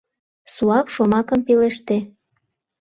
[0.53, 1.97] Суап шомакым пелеште.